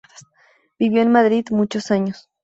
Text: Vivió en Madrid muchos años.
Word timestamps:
Vivió 0.79 1.03
en 1.03 1.11
Madrid 1.11 1.45
muchos 1.51 1.91
años. 1.91 2.27